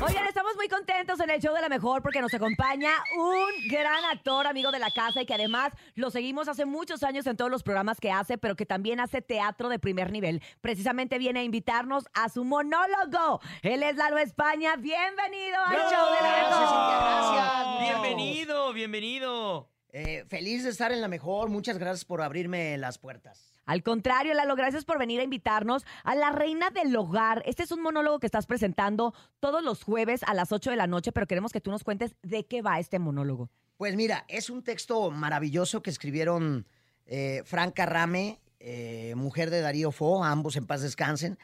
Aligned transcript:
Oigan, 0.00 0.28
estamos 0.28 0.54
muy 0.54 0.68
contentos 0.68 1.18
en 1.18 1.28
el 1.28 1.40
show 1.40 1.52
de 1.52 1.60
la 1.60 1.68
mejor 1.68 2.02
porque 2.02 2.20
nos 2.20 2.32
acompaña 2.32 2.90
un 3.16 3.68
gran 3.68 4.04
actor, 4.04 4.46
amigo 4.46 4.70
de 4.70 4.78
la 4.78 4.92
casa 4.92 5.22
y 5.22 5.26
que 5.26 5.34
además 5.34 5.72
lo 5.96 6.10
seguimos 6.10 6.46
hace 6.46 6.66
muchos 6.66 7.02
años 7.02 7.26
en 7.26 7.36
todos 7.36 7.50
los 7.50 7.64
programas 7.64 7.98
que 7.98 8.12
hace, 8.12 8.38
pero 8.38 8.54
que 8.54 8.64
también 8.64 9.00
hace 9.00 9.22
teatro 9.22 9.68
de 9.68 9.80
primer 9.80 10.12
nivel. 10.12 10.40
Precisamente 10.60 11.18
viene 11.18 11.40
a 11.40 11.42
invitarnos 11.42 12.04
a 12.14 12.28
su 12.28 12.44
monólogo. 12.44 13.40
Él 13.62 13.82
es 13.82 13.96
Lalo 13.96 14.18
España. 14.18 14.76
Bienvenido 14.76 15.58
al 15.66 15.76
show 15.76 16.14
de 16.14 16.22
la 16.22 16.38
Gracias, 16.38 16.60
mejor. 16.60 16.68
Cintia, 16.68 16.98
gracias. 17.00 17.80
Bienvenido, 17.80 18.72
bienvenido. 18.72 19.68
Eh, 19.90 20.24
feliz 20.28 20.62
de 20.62 20.70
estar 20.70 20.92
en 20.92 21.00
la 21.00 21.08
mejor. 21.08 21.48
Muchas 21.48 21.76
gracias 21.76 22.04
por 22.04 22.22
abrirme 22.22 22.78
las 22.78 22.98
puertas. 22.98 23.57
Al 23.68 23.82
contrario, 23.82 24.32
Lalo, 24.32 24.56
gracias 24.56 24.86
por 24.86 24.98
venir 24.98 25.20
a 25.20 25.24
invitarnos 25.24 25.84
a 26.02 26.14
La 26.14 26.32
Reina 26.32 26.70
del 26.70 26.96
Hogar. 26.96 27.42
Este 27.44 27.62
es 27.62 27.70
un 27.70 27.82
monólogo 27.82 28.18
que 28.18 28.24
estás 28.24 28.46
presentando 28.46 29.12
todos 29.40 29.62
los 29.62 29.84
jueves 29.84 30.22
a 30.22 30.32
las 30.32 30.52
8 30.52 30.70
de 30.70 30.76
la 30.76 30.86
noche, 30.86 31.12
pero 31.12 31.26
queremos 31.26 31.52
que 31.52 31.60
tú 31.60 31.70
nos 31.70 31.84
cuentes 31.84 32.16
de 32.22 32.46
qué 32.46 32.62
va 32.62 32.80
este 32.80 32.98
monólogo. 32.98 33.50
Pues 33.76 33.94
mira, 33.94 34.24
es 34.26 34.48
un 34.48 34.62
texto 34.62 35.10
maravilloso 35.10 35.82
que 35.82 35.90
escribieron 35.90 36.66
eh, 37.04 37.42
Franca 37.44 37.84
Rame, 37.84 38.40
eh, 38.58 39.12
mujer 39.16 39.50
de 39.50 39.60
Darío 39.60 39.92
Fo, 39.92 40.24
ambos 40.24 40.56
en 40.56 40.66
paz 40.66 40.80
descansen. 40.80 41.38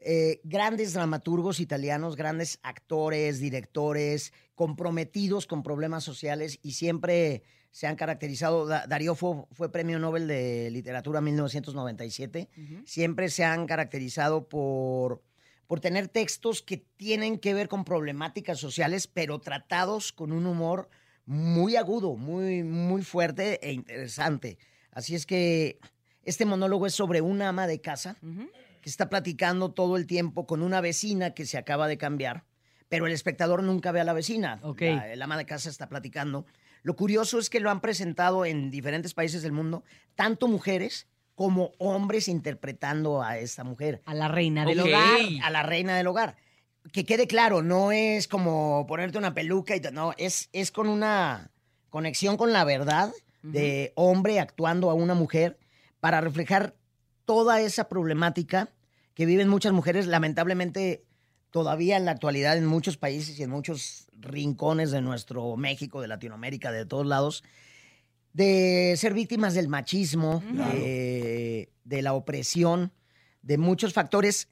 Eh, 0.00 0.40
grandes 0.42 0.94
dramaturgos 0.94 1.60
italianos, 1.60 2.16
grandes 2.16 2.58
actores, 2.64 3.38
directores, 3.38 4.32
comprometidos 4.56 5.46
con 5.46 5.62
problemas 5.62 6.02
sociales 6.02 6.58
y 6.62 6.72
siempre 6.72 7.44
se 7.70 7.86
han 7.86 7.96
caracterizado. 7.96 8.66
Da- 8.66 8.86
Darío 8.86 9.14
Fo 9.14 9.48
fue 9.52 9.70
premio 9.72 9.98
Nobel 9.98 10.26
de 10.26 10.70
Literatura 10.70 11.18
en 11.18 11.24
1997. 11.26 12.48
Siempre 12.84 13.28
se 13.30 13.44
han 13.44 13.66
caracterizado 13.66 14.48
por, 14.48 15.22
por 15.66 15.80
tener 15.80 16.08
textos 16.08 16.62
que 16.62 16.78
tienen 16.96 17.38
que 17.38 17.54
ver 17.54 17.68
con 17.68 17.84
problemáticas 17.84 18.58
sociales, 18.58 19.06
pero 19.06 19.38
tratados 19.40 20.12
con 20.12 20.32
un 20.32 20.46
humor 20.46 20.88
muy 21.26 21.76
agudo, 21.76 22.16
muy, 22.16 22.62
muy 22.64 23.02
fuerte 23.02 23.60
e 23.66 23.72
interesante. 23.72 24.58
Así 24.90 25.14
es 25.14 25.26
que 25.26 25.78
este 26.24 26.44
monólogo 26.44 26.86
es 26.86 26.94
sobre 26.94 27.20
una 27.20 27.48
ama 27.50 27.66
de 27.68 27.80
casa 27.80 28.16
que 28.82 28.88
está 28.90 29.08
platicando 29.08 29.70
todo 29.72 29.96
el 29.96 30.06
tiempo 30.06 30.46
con 30.46 30.62
una 30.62 30.80
vecina 30.80 31.34
que 31.34 31.46
se 31.46 31.56
acaba 31.58 31.86
de 31.86 31.98
cambiar, 31.98 32.44
pero 32.90 33.06
el 33.06 33.12
espectador 33.12 33.62
nunca 33.62 33.90
ve 33.92 34.00
a 34.00 34.04
la 34.04 34.12
vecina. 34.12 34.60
La- 34.90 35.12
el 35.14 35.22
ama 35.22 35.38
de 35.38 35.46
casa 35.46 35.70
está 35.70 35.88
platicando. 35.88 36.44
Lo 36.82 36.94
curioso 36.96 37.38
es 37.38 37.48
que 37.48 37.60
lo 37.60 37.70
han 37.70 37.80
presentado 37.80 38.44
en 38.44 38.70
diferentes 38.70 39.14
países 39.14 39.40
del 39.42 39.52
mundo, 39.52 39.82
tanto 40.14 40.46
mujeres 40.48 41.06
como 41.34 41.72
hombres 41.78 42.28
interpretando 42.28 43.22
a 43.22 43.38
esta 43.38 43.64
mujer, 43.64 44.02
A 44.04 44.12
la 44.12 44.28
Reina 44.28 44.66
del. 44.66 44.80
Hogar. 44.80 45.20
a 45.42 45.50
la 45.50 45.62
reina 45.62 45.96
del 45.96 46.06
hogar. 46.08 46.36
Que 46.92 47.06
quede 47.06 47.26
claro, 47.26 47.62
no 47.62 47.92
es 47.92 48.26
como 48.28 48.84
ponerte 48.86 49.16
una 49.18 49.32
peluca 49.34 49.76
y 49.76 49.80
no, 49.92 50.12
es, 50.18 50.48
es 50.52 50.70
con 50.70 50.88
una 50.88 51.50
conexión 51.90 52.36
con 52.36 52.52
la 52.52 52.64
verdad 52.64 53.12
de 53.42 53.92
hombre 53.94 54.38
actuando 54.40 54.90
a 54.90 54.94
una 54.94 55.14
mujer 55.14 55.58
para 56.00 56.20
reflejar 56.20 56.74
toda 57.24 57.60
esa 57.60 57.88
problemática 57.88 58.68
que 59.14 59.24
viven 59.26 59.48
muchas 59.48 59.72
mujeres, 59.72 60.06
lamentablemente 60.06 61.04
todavía 61.50 61.96
en 61.96 62.04
la 62.04 62.12
actualidad 62.12 62.56
en 62.56 62.66
muchos 62.66 62.96
países 62.96 63.38
y 63.38 63.42
en 63.42 63.50
muchos 63.50 64.06
rincones 64.18 64.90
de 64.90 65.00
nuestro 65.00 65.56
México, 65.56 66.00
de 66.00 66.08
Latinoamérica, 66.08 66.72
de 66.72 66.86
todos 66.86 67.06
lados, 67.06 67.44
de 68.32 68.94
ser 68.96 69.14
víctimas 69.14 69.54
del 69.54 69.68
machismo, 69.68 70.42
de, 70.52 71.72
de 71.84 72.02
la 72.02 72.12
opresión, 72.12 72.92
de 73.42 73.58
muchos 73.58 73.92
factores 73.92 74.48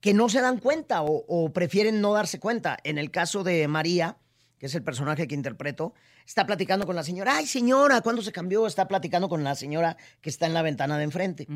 que 0.00 0.12
no 0.12 0.28
se 0.28 0.42
dan 0.42 0.58
cuenta 0.58 1.02
o, 1.02 1.24
o 1.26 1.52
prefieren 1.52 2.02
no 2.02 2.12
darse 2.12 2.38
cuenta. 2.38 2.76
En 2.84 2.98
el 2.98 3.10
caso 3.10 3.42
de 3.42 3.66
María, 3.68 4.18
que 4.58 4.66
es 4.66 4.74
el 4.74 4.82
personaje 4.82 5.26
que 5.26 5.34
interpreto, 5.34 5.94
está 6.26 6.44
platicando 6.44 6.84
con 6.84 6.96
la 6.96 7.02
señora. 7.02 7.36
Ay, 7.36 7.46
señora, 7.46 8.02
¿cuándo 8.02 8.20
se 8.20 8.32
cambió? 8.32 8.66
Está 8.66 8.86
platicando 8.88 9.30
con 9.30 9.44
la 9.44 9.54
señora 9.54 9.96
que 10.20 10.28
está 10.28 10.46
en 10.46 10.52
la 10.52 10.62
ventana 10.62 10.98
de 10.98 11.04
enfrente. 11.04 11.46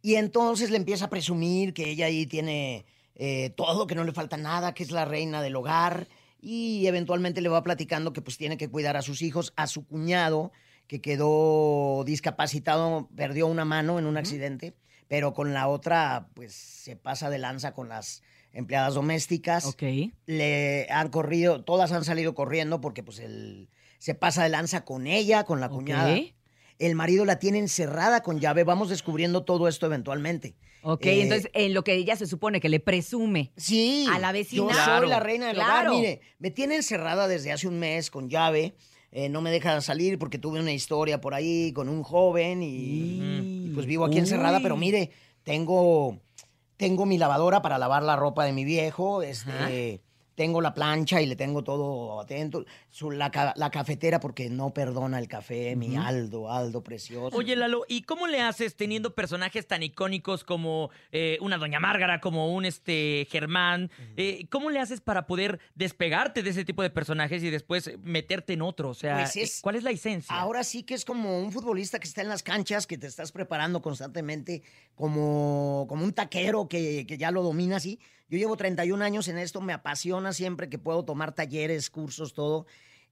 Y 0.00 0.14
entonces 0.14 0.70
le 0.70 0.78
empieza 0.78 1.06
a 1.06 1.10
presumir 1.10 1.74
que 1.74 1.90
ella 1.90 2.06
ahí 2.06 2.26
tiene 2.26 2.86
eh, 3.16 3.50
todo, 3.50 3.86
que 3.86 3.94
no 3.94 4.04
le 4.04 4.12
falta 4.12 4.36
nada, 4.36 4.74
que 4.74 4.82
es 4.82 4.90
la 4.90 5.04
reina 5.04 5.42
del 5.42 5.56
hogar. 5.56 6.06
Y 6.40 6.86
eventualmente 6.86 7.40
le 7.40 7.48
va 7.48 7.62
platicando 7.64 8.12
que 8.12 8.22
pues 8.22 8.36
tiene 8.36 8.56
que 8.56 8.68
cuidar 8.68 8.96
a 8.96 9.02
sus 9.02 9.22
hijos, 9.22 9.52
a 9.56 9.66
su 9.66 9.86
cuñado, 9.86 10.52
que 10.86 11.00
quedó 11.00 12.04
discapacitado, 12.04 13.08
perdió 13.16 13.46
una 13.46 13.64
mano 13.64 13.98
en 13.98 14.06
un 14.06 14.16
accidente, 14.16 14.74
pero 15.08 15.32
con 15.32 15.54
la 15.54 15.66
otra 15.66 16.28
pues 16.34 16.52
se 16.54 16.94
pasa 16.94 17.30
de 17.30 17.38
lanza 17.38 17.72
con 17.72 17.88
las 17.88 18.22
empleadas 18.52 18.94
domésticas 18.94 19.66
Ok. 19.66 19.82
le 20.26 20.86
han 20.90 21.08
corrido, 21.08 21.64
todas 21.64 21.92
han 21.92 22.04
salido 22.04 22.34
corriendo 22.34 22.80
porque 22.80 23.02
pues 23.02 23.18
él 23.18 23.68
se 23.98 24.14
pasa 24.14 24.44
de 24.44 24.50
lanza 24.50 24.84
con 24.84 25.06
ella, 25.06 25.44
con 25.44 25.60
la 25.60 25.68
cuñada. 25.68 26.14
El 26.78 26.94
marido 26.94 27.24
la 27.24 27.38
tiene 27.38 27.58
encerrada 27.58 28.22
con 28.22 28.38
llave. 28.40 28.64
Vamos 28.64 28.88
descubriendo 28.90 29.44
todo 29.44 29.66
esto 29.68 29.86
eventualmente. 29.86 30.54
Ok, 30.82 31.06
Eh, 31.06 31.22
entonces 31.22 31.50
en 31.54 31.74
lo 31.74 31.82
que 31.84 31.94
ella 31.94 32.14
se 32.16 32.26
supone 32.26 32.60
que 32.60 32.68
le 32.68 32.80
presume. 32.80 33.52
Sí. 33.56 34.06
A 34.12 34.18
la 34.18 34.30
vecina. 34.32 34.62
Yo 34.62 34.68
Claro. 34.68 35.00
soy 35.02 35.08
la 35.08 35.20
reina 35.20 35.46
del 35.46 35.56
Claro. 35.56 35.90
hogar. 35.92 36.00
Mire, 36.00 36.20
me 36.38 36.50
tiene 36.50 36.76
encerrada 36.76 37.26
desde 37.28 37.50
hace 37.52 37.66
un 37.68 37.78
mes 37.78 38.10
con 38.10 38.28
llave. 38.28 38.74
eh, 39.12 39.30
no 39.30 39.40
me 39.40 39.50
deja 39.50 39.80
salir 39.80 40.18
porque 40.18 40.36
tuve 40.38 40.60
una 40.60 40.72
historia 40.72 41.22
por 41.22 41.32
ahí 41.32 41.72
con 41.72 41.88
un 41.88 42.02
joven 42.02 42.62
y, 42.62 42.66
y, 43.66 43.70
pues 43.74 43.86
vivo 43.86 44.04
aquí 44.04 44.18
encerrada. 44.18 44.58
Uy. 44.58 44.62
Pero 44.62 44.76
mire, 44.76 45.10
tengo, 45.42 46.18
tengo 46.76 47.06
mi 47.06 47.16
lavadora 47.16 47.62
para 47.62 47.78
lavar 47.78 48.02
la 48.02 48.16
ropa 48.16 48.44
de 48.44 48.52
mi 48.52 48.64
viejo. 48.64 49.22
Este, 49.22 50.02
tengo 50.36 50.60
la 50.60 50.72
plancha 50.74 51.20
y 51.20 51.26
le 51.26 51.34
tengo 51.34 51.64
todo 51.64 52.20
atento. 52.20 52.64
Su, 52.90 53.10
la, 53.10 53.52
la 53.56 53.70
cafetera 53.70 54.20
porque 54.20 54.48
no 54.48 54.72
perdona 54.72 55.18
el 55.18 55.26
café. 55.26 55.74
Mi 55.74 55.96
Aldo, 55.96 56.52
Aldo 56.52 56.82
precioso. 56.84 57.36
Oye, 57.36 57.56
Lalo, 57.56 57.84
¿y 57.88 58.02
cómo 58.02 58.26
le 58.28 58.40
haces 58.40 58.76
teniendo 58.76 59.14
personajes 59.14 59.66
tan 59.66 59.82
icónicos 59.82 60.44
como 60.44 60.90
eh, 61.10 61.38
una 61.40 61.56
Doña 61.58 61.80
Márgara, 61.80 62.20
como 62.20 62.54
un 62.54 62.64
este 62.66 63.26
Germán? 63.30 63.90
Eh, 64.16 64.46
¿Cómo 64.50 64.70
le 64.70 64.78
haces 64.78 65.00
para 65.00 65.26
poder 65.26 65.58
despegarte 65.74 66.42
de 66.42 66.50
ese 66.50 66.64
tipo 66.64 66.82
de 66.82 66.90
personajes 66.90 67.42
y 67.42 67.50
después 67.50 67.90
meterte 68.02 68.52
en 68.52 68.62
otro? 68.62 68.90
O 68.90 68.94
sea, 68.94 69.16
Pues 69.16 69.36
es- 69.36 69.58
eh, 69.58 69.60
¿cuál 69.62 69.76
es 69.76 69.82
la 69.82 69.90
esencia? 69.90 70.36
Ahora 70.38 70.62
sí 70.64 70.82
que 70.82 70.92
es 70.94 71.04
como 71.06 71.40
un 71.40 71.50
futbolista 71.50 71.98
que 71.98 72.06
está 72.06 72.20
en 72.20 72.28
las 72.28 72.42
canchas, 72.42 72.86
que 72.86 72.98
te 72.98 73.06
estás 73.06 73.32
preparando 73.32 73.80
constantemente, 73.80 74.62
como, 74.94 75.86
como 75.88 76.04
un 76.04 76.12
taquero 76.12 76.68
que, 76.68 77.06
que 77.06 77.16
ya 77.18 77.30
lo 77.30 77.42
domina 77.42 77.76
así. 77.76 77.98
Yo 78.28 78.38
llevo 78.38 78.56
31 78.56 79.04
años 79.04 79.28
en 79.28 79.38
esto, 79.38 79.60
me 79.60 79.72
apasiona 79.72 80.32
siempre 80.32 80.68
que 80.68 80.78
puedo 80.78 81.04
tomar 81.04 81.34
talleres, 81.34 81.90
cursos, 81.90 82.34
todo. 82.34 82.66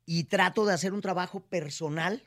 Y 0.06 0.24
trato 0.24 0.66
de 0.66 0.74
hacer 0.74 0.92
un 0.92 1.00
trabajo 1.00 1.40
personal, 1.40 2.22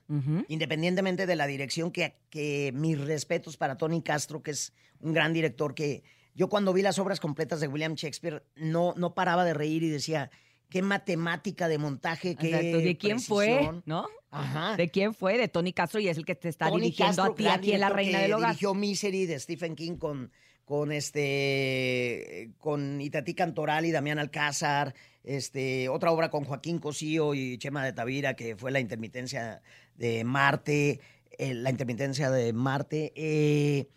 independientemente 0.47 1.25
de 1.27 1.35
la 1.35 1.45
dirección, 1.45 1.91
que, 1.91 2.15
que 2.29 2.71
mis 2.73 2.99
respetos 2.99 3.55
para 3.57 3.77
Tony 3.77 4.01
Castro, 4.01 4.41
que 4.41 4.51
es 4.51 4.73
un 4.99 5.13
gran 5.13 5.33
director 5.33 5.75
que 5.75 6.03
yo 6.33 6.49
cuando 6.49 6.71
vi 6.71 6.83
las 6.83 6.99
obras 6.99 7.19
completas 7.19 7.59
de 7.59 7.67
William 7.67 7.95
Shakespeare 7.95 8.43
no, 8.55 8.93
no 8.95 9.15
paraba 9.15 9.43
de 9.43 9.53
reír 9.53 9.81
y 9.83 9.89
decía, 9.89 10.29
qué 10.69 10.81
matemática 10.81 11.67
de 11.67 11.79
montaje, 11.79 12.35
qué 12.35 12.47
Exacto. 12.47 12.77
¿De 12.77 12.97
quién 12.97 13.19
fue? 13.19 13.45
precisión". 13.47 13.83
¿No? 13.85 14.07
Ajá. 14.29 14.75
¿De 14.75 14.89
quién 14.89 15.13
fue? 15.13 15.37
De 15.37 15.47
Tony 15.47 15.73
Castro 15.73 15.99
y 15.99 16.09
es 16.09 16.17
el 16.17 16.25
que 16.25 16.35
te 16.35 16.49
está 16.49 16.69
Tony 16.69 16.81
dirigiendo 16.81 17.23
Castro, 17.23 17.33
a 17.33 17.35
ti 17.35 17.47
aquí 17.47 17.71
en 17.71 17.79
La 17.79 17.89
Reina 17.89 18.19
que 18.19 18.23
del 18.23 18.33
Hogar. 18.33 18.49
Dirigió 18.49 18.73
Misery 18.73 19.25
de 19.25 19.39
Stephen 19.39 19.75
King 19.75 19.97
con, 19.97 20.31
con 20.67 20.91
este 20.91 22.51
con 22.57 22.99
Itatí 22.99 23.33
Cantoral 23.33 23.85
y 23.85 23.93
Damián 23.93 24.19
Alcázar, 24.19 24.93
este, 25.23 25.87
otra 25.87 26.11
obra 26.11 26.29
con 26.29 26.43
Joaquín 26.43 26.79
Cosío 26.79 27.33
y 27.33 27.57
Chema 27.57 27.85
de 27.85 27.93
Tavira, 27.93 28.35
que 28.35 28.57
fue 28.57 28.71
la 28.71 28.81
intermitencia 28.81 29.61
de 29.95 30.25
Marte, 30.25 30.99
eh, 31.37 31.53
la 31.53 31.69
intermitencia 31.69 32.29
de 32.29 32.51
Marte. 32.51 33.13
eh, 33.15 33.87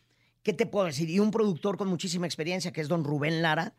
¿Qué 0.44 0.53
te 0.53 0.64
puedo 0.64 0.86
decir? 0.86 1.10
Y 1.10 1.19
un 1.19 1.32
productor 1.32 1.76
con 1.76 1.88
muchísima 1.88 2.26
experiencia, 2.26 2.72
que 2.72 2.81
es 2.81 2.87
don 2.88 3.02
Rubén 3.02 3.42
Lara. 3.42 3.75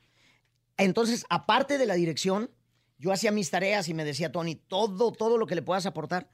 Entonces, 0.75 1.25
aparte 1.29 1.77
de 1.77 1.85
la 1.85 1.93
dirección, 1.95 2.51
yo 2.97 3.13
hacía 3.13 3.31
mis 3.31 3.49
tareas 3.49 3.87
y 3.87 3.93
me 3.93 4.03
decía, 4.03 4.33
Tony, 4.33 4.55
todo, 4.55 5.13
todo 5.13 5.37
lo 5.37 5.47
que 5.47 5.55
le 5.55 5.61
puedas 5.61 5.85
aportar. 5.85 6.27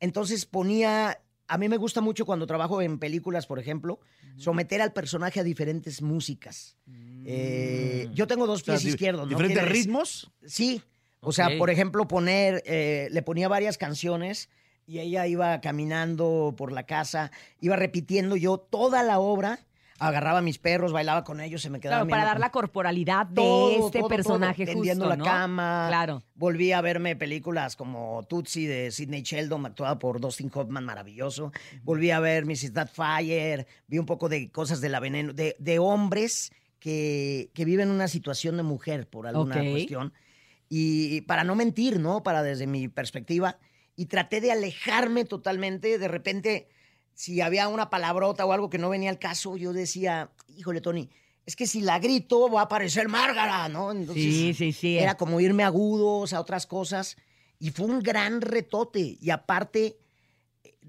Entonces 0.00 0.46
ponía, 0.46 1.20
a 1.52 1.58
mí 1.58 1.68
me 1.68 1.76
gusta 1.76 2.00
mucho 2.00 2.24
cuando 2.24 2.46
trabajo 2.46 2.80
en 2.80 2.98
películas, 2.98 3.46
por 3.46 3.58
ejemplo, 3.58 4.00
someter 4.38 4.80
al 4.80 4.94
personaje 4.94 5.38
a 5.38 5.42
diferentes 5.42 6.00
músicas. 6.00 6.78
Eh, 7.26 8.08
yo 8.14 8.26
tengo 8.26 8.46
dos 8.46 8.62
O 8.62 8.64
sea, 8.64 8.76
pies 8.76 8.86
izquierdos. 8.86 9.26
¿no? 9.26 9.28
¿Diferentes 9.28 9.68
ritmos? 9.68 10.32
Sí. 10.46 10.80
O 11.20 11.30
sea, 11.30 11.50
por 11.58 11.68
ejemplo, 11.68 12.08
poner, 12.08 12.62
eh, 12.64 13.08
le 13.10 13.20
ponía 13.20 13.48
varias 13.48 13.76
canciones 13.76 14.48
y 14.86 15.00
ella 15.00 15.26
iba 15.26 15.60
caminando 15.60 16.54
por 16.56 16.72
la 16.72 16.86
casa, 16.86 17.30
iba 17.60 17.76
repitiendo 17.76 18.34
yo 18.36 18.56
toda 18.56 19.02
la 19.02 19.18
obra, 19.18 19.58
agarraba 20.06 20.38
a 20.38 20.42
mis 20.42 20.58
perros, 20.58 20.92
bailaba 20.92 21.24
con 21.24 21.40
ellos, 21.40 21.62
se 21.62 21.70
me 21.70 21.78
quedaba 21.80 22.04
Claro, 22.04 22.10
para 22.10 22.24
dar 22.24 22.40
la 22.40 22.50
corporalidad 22.50 23.26
de 23.26 23.36
todo, 23.36 23.86
este 23.86 24.00
todo, 24.00 24.08
personaje 24.08 24.64
todo. 24.64 24.74
Tendiendo 24.74 25.04
justo, 25.04 25.08
la 25.10 25.16
¿no? 25.16 25.24
cama. 25.24 25.86
Claro. 25.88 26.22
Volví 26.34 26.72
a 26.72 26.80
verme 26.80 27.14
películas 27.16 27.76
como 27.76 28.22
Tootsie 28.28 28.68
de 28.68 28.90
Sidney 28.90 29.22
Sheldon, 29.22 29.64
actuada 29.66 29.98
por 29.98 30.20
Dustin 30.20 30.50
Hoffman, 30.52 30.84
maravilloso. 30.84 31.52
Volví 31.82 32.10
a 32.10 32.20
ver 32.20 32.44
Mrs. 32.44 32.72
Fire, 32.92 33.66
vi 33.86 33.98
un 33.98 34.06
poco 34.06 34.28
de 34.28 34.50
cosas 34.50 34.80
de 34.80 34.88
la 34.88 35.00
veneno, 35.00 35.32
de, 35.32 35.56
de 35.58 35.78
hombres 35.78 36.52
que, 36.78 37.50
que 37.54 37.64
viven 37.64 37.90
una 37.90 38.08
situación 38.08 38.56
de 38.56 38.64
mujer 38.64 39.08
por 39.08 39.26
alguna 39.26 39.60
cuestión. 39.60 40.12
y 40.68 41.20
para 41.22 41.44
no 41.44 41.54
mentir, 41.54 42.00
¿no? 42.00 42.22
Para 42.22 42.42
desde 42.42 42.66
mi 42.66 42.88
perspectiva. 42.88 43.58
Y 43.94 44.06
traté 44.06 44.40
de 44.40 44.50
alejarme 44.50 45.24
totalmente. 45.26 45.98
De 45.98 46.08
repente, 46.08 46.66
si 47.14 47.40
había 47.40 47.68
una 47.68 47.90
palabrota 47.90 48.44
o 48.44 48.52
algo 48.52 48.70
que 48.70 48.78
no 48.78 48.88
venía 48.88 49.10
al 49.10 49.18
caso, 49.18 49.56
yo 49.56 49.72
decía, 49.72 50.30
híjole, 50.56 50.80
Tony, 50.80 51.10
es 51.44 51.56
que 51.56 51.66
si 51.66 51.80
la 51.80 51.98
grito 51.98 52.50
va 52.50 52.62
a 52.62 52.68
parecer 52.68 53.08
Márgara, 53.08 53.68
¿no? 53.68 53.90
Entonces, 53.90 54.22
Sí, 54.22 54.54
sí, 54.54 54.72
sí. 54.72 54.98
Era 54.98 55.16
como 55.16 55.40
irme 55.40 55.64
agudos, 55.64 56.32
a 56.32 56.40
otras 56.40 56.66
cosas. 56.66 57.16
Y 57.58 57.70
fue 57.70 57.86
un 57.86 58.00
gran 58.00 58.40
retote. 58.40 59.18
Y 59.20 59.30
aparte, 59.30 59.98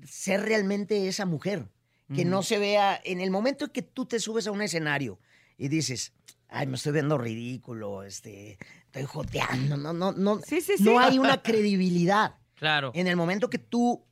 ser 0.07 0.41
realmente 0.41 1.07
esa 1.07 1.25
mujer. 1.25 1.67
Que 2.13 2.25
no 2.25 2.43
se 2.43 2.59
vea. 2.59 3.01
En 3.03 3.21
el 3.21 3.31
momento 3.31 3.65
en 3.65 3.71
que 3.71 3.81
tú 3.81 4.05
te 4.05 4.19
subes 4.19 4.45
a 4.45 4.51
un 4.51 4.61
escenario 4.61 5.19
y 5.57 5.67
dices, 5.67 6.13
ay, 6.47 6.67
me 6.67 6.75
estoy 6.75 6.91
viendo 6.91 7.17
ridículo, 7.17 8.03
este, 8.03 8.59
estoy 8.85 9.03
joteando. 9.05 9.77
No, 9.77 9.93
no, 9.93 10.11
no. 10.11 10.39
Sí, 10.45 10.61
sí, 10.61 10.77
sí. 10.77 10.83
No 10.83 10.99
hay 10.99 11.17
una 11.17 11.37
credibilidad. 11.41 12.35
Claro. 12.53 12.91
En 12.93 13.07
el 13.07 13.15
momento 13.15 13.49
que 13.49 13.57
tú 13.57 14.05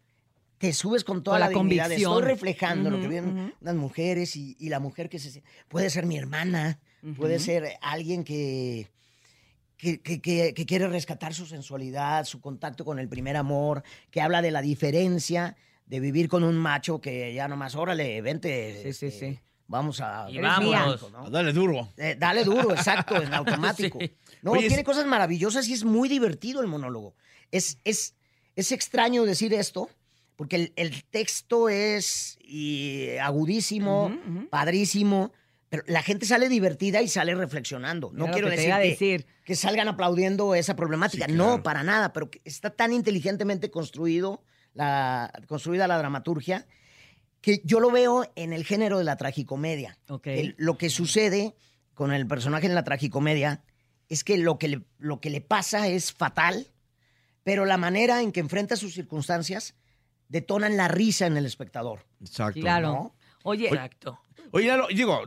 te 0.61 0.71
subes 0.73 1.03
con 1.03 1.23
toda 1.23 1.35
Con 1.37 1.39
la, 1.41 1.47
la 1.47 1.53
convicción. 1.53 1.91
estoy 1.91 2.21
reflejando 2.21 2.89
lo 2.89 3.01
que 3.01 3.07
viven 3.07 3.37
ujú. 3.37 3.51
las 3.61 3.75
mujeres 3.75 4.35
y, 4.35 4.55
y 4.59 4.69
la 4.69 4.79
mujer 4.79 5.09
que 5.09 5.19
se 5.19 5.43
puede 5.67 5.89
ser 5.89 6.05
mi 6.05 6.17
hermana, 6.17 6.79
puede 7.17 7.39
ser 7.39 7.77
alguien 7.81 8.23
que, 8.23 8.87
que, 9.75 9.99
que- 10.01 10.21
que- 10.21 10.53
que 10.53 10.65
quiere 10.65 10.87
rescatar 10.87 11.33
su 11.33 11.45
sensualidad, 11.47 12.25
su 12.25 12.39
contacto 12.39 12.85
con 12.85 12.99
el 12.99 13.09
primer 13.09 13.35
amor, 13.37 13.83
que 14.11 14.21
habla 14.21 14.41
de 14.43 14.51
la 14.51 14.61
diferencia 14.61 15.55
de 15.87 15.99
vivir 15.99 16.29
con 16.29 16.43
un 16.43 16.55
macho 16.55 17.01
que 17.01 17.33
ya 17.33 17.47
nomás, 17.47 17.75
órale, 17.75 18.21
vente. 18.21 18.75
Sí, 18.83 18.93
sí, 18.93 19.05
este, 19.07 19.31
sí. 19.33 19.39
Vamos 19.67 19.99
a... 20.01 20.29
Y 20.29 20.37
vámonos. 20.37 21.11
¿no? 21.11 21.29
Dale 21.29 21.53
duro. 21.53 21.89
Eh, 21.97 22.15
dale 22.19 22.43
duro, 22.43 22.71
exacto, 22.73 23.21
en 23.21 23.33
automático. 23.33 23.97
Sí. 24.01 24.11
No, 24.43 24.51
Oye, 24.51 24.61
tiene 24.67 24.81
es- 24.81 24.85
cosas 24.85 25.05
maravillosas 25.05 25.67
y 25.67 25.73
es 25.73 25.83
muy 25.83 26.07
divertido 26.09 26.61
el 26.61 26.67
monólogo. 26.67 27.15
Es, 27.51 27.77
es, 27.83 28.15
es 28.55 28.71
extraño 28.71 29.23
decir 29.23 29.53
esto, 29.53 29.89
porque 30.41 30.55
el, 30.55 30.73
el 30.75 31.03
texto 31.03 31.69
es 31.69 32.39
y, 32.41 33.09
agudísimo, 33.21 34.11
padrísimo, 34.49 35.31
pero 35.69 35.83
la 35.85 36.01
gente 36.01 36.25
sale 36.25 36.49
divertida 36.49 36.99
y 37.03 37.07
sale 37.07 37.35
reflexionando. 37.35 38.09
No 38.11 38.25
quiero 38.31 38.49
que 38.49 38.55
decir 38.55 38.73
que, 38.73 38.79
decir. 38.79 39.25
que 39.45 39.55
salgan 39.55 39.88
aplaudiendo 39.88 40.55
esa 40.55 40.75
problemática. 40.75 41.27
Sí, 41.27 41.33
claro. 41.33 41.57
No, 41.57 41.61
para 41.61 41.83
nada, 41.83 42.11
pero 42.11 42.31
que 42.31 42.41
está 42.43 42.71
tan 42.71 42.91
inteligentemente 42.91 43.69
construido 43.69 44.43
la, 44.73 45.31
construida 45.45 45.88
la 45.88 45.99
dramaturgia 45.99 46.65
que 47.41 47.61
yo 47.63 47.79
lo 47.79 47.91
veo 47.91 48.25
en 48.35 48.51
el 48.51 48.65
género 48.65 48.97
de 48.97 49.03
la 49.03 49.17
tragicomedia. 49.17 49.99
Ok. 50.07 50.25
El- 50.25 50.55
lo 50.57 50.75
que 50.75 50.89
sucede 50.89 51.53
con 51.93 52.11
el 52.13 52.25
personaje 52.25 52.65
en 52.65 52.73
la 52.73 52.83
tragicomedia 52.83 53.61
es 54.09 54.23
que 54.23 54.39
lo 54.39 54.57
que, 54.57 54.69
le, 54.69 54.81
lo 54.97 55.21
que 55.21 55.29
le 55.29 55.41
pasa 55.41 55.88
es 55.88 56.11
fatal, 56.11 56.65
pero 57.43 57.65
la 57.65 57.77
manera 57.77 58.23
en 58.23 58.31
que 58.31 58.39
enfrenta 58.39 58.75
sus 58.75 58.95
circunstancias 58.95 59.75
detonan 60.31 60.77
la 60.77 60.87
risa 60.87 61.25
en 61.27 61.37
el 61.37 61.45
espectador. 61.45 62.05
Exacto. 62.21 62.59
Claro. 62.61 62.87
¿no? 62.87 63.15
Oye, 63.43 63.67
Exacto. 63.67 64.19
Oye, 64.53 64.67
Lalo, 64.67 64.87
digo, 64.93 65.21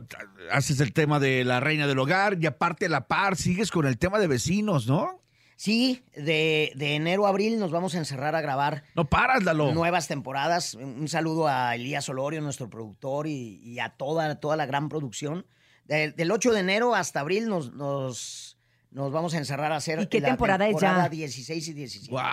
haces 0.51 0.79
el 0.81 0.93
tema 0.93 1.19
de 1.19 1.43
la 1.43 1.59
reina 1.59 1.87
del 1.87 1.97
hogar 1.97 2.37
y 2.39 2.45
aparte 2.45 2.85
a 2.85 2.89
la 2.89 3.07
par 3.07 3.35
sigues 3.35 3.71
con 3.71 3.87
el 3.87 3.97
tema 3.97 4.19
de 4.19 4.27
vecinos, 4.27 4.85
¿no? 4.87 5.21
Sí, 5.57 6.03
de, 6.15 6.73
de 6.75 6.95
enero 6.95 7.25
a 7.25 7.29
abril 7.29 7.57
nos 7.59 7.71
vamos 7.71 7.95
a 7.95 7.97
encerrar 7.97 8.35
a 8.35 8.41
grabar 8.41 8.83
No 8.93 9.09
paras, 9.09 9.43
Lalo. 9.43 9.73
nuevas 9.73 10.07
temporadas. 10.07 10.73
Un 10.75 11.07
saludo 11.07 11.47
a 11.47 11.73
Elías 11.75 12.07
Olorio, 12.09 12.41
nuestro 12.41 12.69
productor, 12.69 13.25
y, 13.25 13.59
y 13.63 13.79
a 13.79 13.89
toda, 13.89 14.39
toda 14.39 14.57
la 14.57 14.65
gran 14.65 14.89
producción. 14.89 15.45
De- 15.85 16.11
del 16.11 16.29
8 16.31 16.51
de 16.51 16.59
enero 16.59 16.93
hasta 16.93 17.21
abril 17.21 17.47
nos, 17.47 17.73
nos, 17.73 18.57
nos 18.91 19.11
vamos 19.11 19.33
a 19.33 19.37
encerrar 19.37 19.71
a 19.71 19.77
hacer 19.77 20.01
¿Y 20.01 20.07
qué 20.07 20.19
la 20.19 20.27
temporada 20.29 20.67
es 20.67 20.75
ya? 20.79 21.07
16 21.09 21.67
y 21.69 21.73
17. 21.73 22.11
¡Guau! 22.11 22.23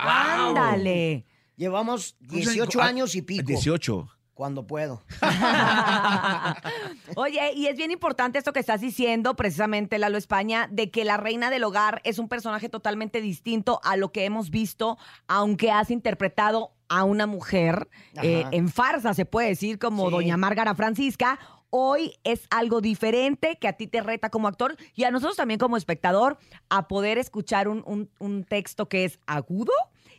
ándale. 0.56 1.24
Llevamos 1.56 2.16
¿Cómo 2.28 2.42
se- 2.42 2.50
18 2.50 2.80
ah, 2.82 2.86
años 2.86 3.14
y 3.14 3.22
pico. 3.22 3.46
18. 3.46 4.08
Cuando 4.34 4.66
puedo. 4.66 5.02
Oye, 7.16 7.52
y 7.54 7.66
es 7.66 7.76
bien 7.76 7.90
importante 7.90 8.38
esto 8.38 8.52
que 8.52 8.60
estás 8.60 8.80
diciendo, 8.80 9.36
precisamente, 9.36 9.98
Lalo 9.98 10.16
España, 10.18 10.68
de 10.70 10.90
que 10.90 11.04
la 11.04 11.16
reina 11.18 11.50
del 11.50 11.64
hogar 11.64 12.00
es 12.04 12.18
un 12.18 12.28
personaje 12.28 12.68
totalmente 12.68 13.20
distinto 13.20 13.80
a 13.84 13.96
lo 13.96 14.10
que 14.10 14.24
hemos 14.24 14.50
visto, 14.50 14.98
aunque 15.28 15.70
has 15.70 15.90
interpretado 15.90 16.72
a 16.88 17.04
una 17.04 17.26
mujer 17.26 17.88
eh, 18.22 18.44
en 18.50 18.68
farsa, 18.68 19.14
se 19.14 19.24
puede 19.26 19.48
decir, 19.48 19.78
como 19.78 20.06
Sí. 20.06 20.12
doña 20.12 20.36
Márgara 20.36 20.74
Francisca. 20.74 21.38
Hoy 21.70 22.18
es 22.24 22.46
algo 22.50 22.80
diferente 22.82 23.56
que 23.58 23.66
a 23.68 23.72
ti 23.74 23.86
te 23.86 24.02
reta 24.02 24.28
como 24.28 24.46
actor 24.48 24.76
y 24.94 25.04
a 25.04 25.10
nosotros 25.10 25.36
también 25.36 25.58
como 25.58 25.76
espectador 25.78 26.38
a 26.68 26.86
poder 26.88 27.16
escuchar 27.16 27.66
un, 27.68 27.82
un- 27.86 28.10
un 28.18 28.44
texto 28.44 28.88
que 28.88 29.04
es 29.06 29.18
agudo 29.26 29.72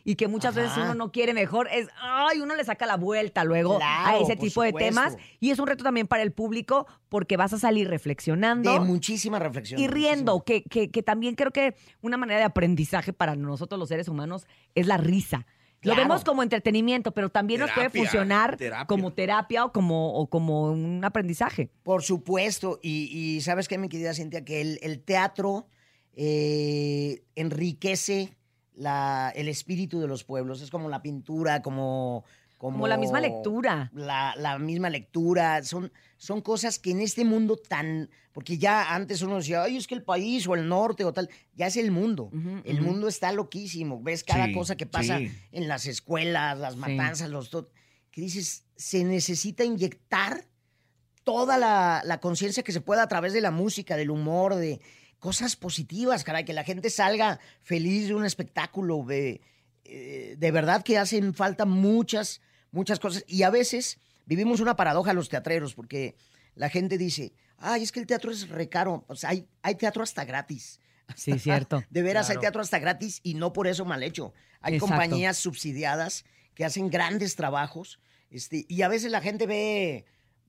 y 0.04 0.16
que 0.16 0.28
muchas 0.28 0.54
veces 0.54 0.76
uno 0.76 0.94
no 0.94 1.10
quiere 1.10 1.32
mejor. 1.32 1.68
Es, 1.72 1.88
ay, 2.00 2.40
uno 2.40 2.54
le 2.54 2.62
saca 2.64 2.84
la 2.86 2.96
vuelta 2.96 3.42
luego 3.42 3.78
a 3.82 4.18
ese 4.18 4.36
tipo 4.36 4.62
de 4.62 4.72
temas. 4.72 5.16
Y 5.40 5.50
es 5.50 5.58
un 5.58 5.66
reto 5.66 5.82
también 5.82 6.06
para 6.06 6.22
el 6.22 6.32
público 6.32 6.86
porque 7.08 7.36
vas 7.36 7.52
a 7.54 7.58
salir 7.58 7.88
reflexionando 7.88 8.72
De 8.72 8.80
muchísima 8.80 9.38
reflexión. 9.38 9.80
y 9.80 9.88
riendo, 9.88 10.44
que, 10.44 10.62
que, 10.62 10.90
que 10.90 11.02
también 11.02 11.34
creo 11.34 11.50
que 11.50 11.74
una 12.02 12.16
manera 12.16 12.38
de 12.38 12.44
aprendizaje 12.44 13.12
para 13.12 13.34
nosotros 13.34 13.78
los 13.78 13.88
seres 13.88 14.08
humanos 14.08 14.46
es 14.74 14.86
la 14.86 14.98
risa. 14.98 15.46
Lo 15.82 15.94
vemos 15.94 16.24
como 16.24 16.42
entretenimiento, 16.42 17.12
pero 17.12 17.28
también 17.28 17.60
nos 17.60 17.70
puede 17.72 17.90
funcionar 17.90 18.56
terapia. 18.56 18.86
como 18.86 19.12
terapia 19.12 19.66
o 19.66 19.72
como, 19.72 20.14
o 20.14 20.28
como 20.28 20.72
un 20.72 21.04
aprendizaje. 21.04 21.70
Por 21.82 22.02
supuesto. 22.02 22.78
Y, 22.82 23.10
y 23.12 23.42
sabes 23.42 23.68
qué, 23.68 23.76
mi 23.76 23.90
querida 23.90 24.14
Cintia, 24.14 24.46
que 24.46 24.62
el, 24.62 24.78
el 24.80 25.00
teatro 25.02 25.66
eh, 26.14 27.22
enriquece 27.34 28.34
la, 28.74 29.32
el 29.34 29.48
espíritu 29.48 30.00
de 30.00 30.08
los 30.08 30.24
pueblos. 30.24 30.60
Es 30.60 30.70
como 30.70 30.88
la 30.88 31.02
pintura, 31.02 31.62
como... 31.62 32.24
Como 32.58 32.88
la 32.88 32.96
misma 32.96 33.20
lectura. 33.20 33.90
La, 33.92 34.34
la 34.38 34.58
misma 34.58 34.88
lectura. 34.88 35.62
Son, 35.64 35.92
son 36.16 36.40
cosas 36.40 36.78
que 36.78 36.92
en 36.92 37.00
este 37.00 37.24
mundo 37.24 37.56
tan... 37.56 38.08
Porque 38.32 38.56
ya 38.56 38.94
antes 38.94 39.20
uno 39.22 39.36
decía, 39.36 39.62
ay, 39.62 39.76
es 39.76 39.86
que 39.86 39.94
el 39.94 40.02
país 40.02 40.46
o 40.48 40.54
el 40.54 40.66
norte 40.66 41.04
o 41.04 41.12
tal, 41.12 41.28
ya 41.54 41.66
es 41.66 41.76
el 41.76 41.90
mundo. 41.90 42.30
El 42.64 42.80
mundo 42.80 43.06
está 43.06 43.32
loquísimo. 43.32 44.00
Ves 44.02 44.24
cada 44.24 44.46
Sí, 44.46 44.54
cosa 44.54 44.76
que 44.76 44.86
pasa 44.86 45.18
sí. 45.18 45.30
en 45.52 45.68
las 45.68 45.86
escuelas, 45.86 46.58
las 46.58 46.76
matanzas, 46.76 47.28
los... 47.28 47.50
Que 48.10 48.20
dices, 48.20 48.64
se 48.76 49.04
necesita 49.04 49.64
inyectar 49.64 50.46
toda 51.22 51.58
la, 51.58 52.02
la 52.04 52.20
conciencia 52.20 52.62
que 52.62 52.72
se 52.72 52.80
pueda 52.80 53.02
a 53.02 53.08
través 53.08 53.32
de 53.32 53.40
la 53.40 53.50
música, 53.50 53.96
del 53.96 54.10
humor, 54.10 54.54
de 54.54 54.80
cosas 55.24 55.56
positivas, 55.56 56.22
caray, 56.22 56.44
que 56.44 56.52
la 56.52 56.64
gente 56.64 56.90
salga 56.90 57.40
feliz 57.62 58.08
de 58.08 58.14
un 58.14 58.26
espectáculo. 58.26 59.02
De, 59.06 59.40
eh, 59.86 60.36
de 60.36 60.50
verdad 60.50 60.82
que 60.82 60.98
hacen 60.98 61.32
falta 61.32 61.64
muchas, 61.64 62.42
muchas 62.72 63.00
cosas. 63.00 63.24
Y 63.26 63.42
a 63.42 63.48
veces 63.48 63.96
vivimos 64.26 64.60
una 64.60 64.76
paradoja 64.76 65.14
los 65.14 65.30
teatreros, 65.30 65.74
porque 65.74 66.14
la 66.56 66.68
gente 66.68 66.98
dice, 66.98 67.32
ay, 67.56 67.84
es 67.84 67.90
que 67.90 68.00
el 68.00 68.06
teatro 68.06 68.30
es 68.32 68.50
recaro. 68.50 69.06
O 69.08 69.16
sea, 69.16 69.30
hay, 69.30 69.48
hay 69.62 69.76
teatro 69.76 70.02
hasta 70.02 70.26
gratis. 70.26 70.78
Sí, 71.16 71.38
cierto. 71.38 71.82
De 71.88 72.02
veras, 72.02 72.28
hay 72.28 72.36
teatro 72.36 72.60
hasta 72.60 72.78
gratis 72.78 73.20
y 73.22 73.32
no 73.32 73.54
por 73.54 73.66
eso 73.66 73.86
mal 73.86 74.02
hecho. 74.02 74.34
Hay 74.60 74.74
Exacto. 74.74 74.92
compañías 74.92 75.38
subsidiadas 75.38 76.26
que 76.54 76.66
hacen 76.66 76.90
grandes 76.90 77.34
trabajos 77.34 77.98
este, 78.34 78.66
y 78.68 78.82
a 78.82 78.88
veces 78.88 79.10
la 79.10 79.22
gente 79.22 79.46
ve, 79.46 80.04